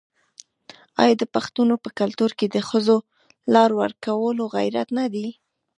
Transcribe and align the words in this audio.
آیا 1.01 1.15
د 1.21 1.23
پښتنو 1.35 1.75
په 1.83 1.89
کلتور 1.99 2.31
کې 2.39 2.47
د 2.49 2.57
ښځو 2.69 2.97
لار 3.53 3.69
ورکول 3.81 4.37
غیرت 4.55 4.89
نه 4.99 5.05
دی؟ 5.13 5.27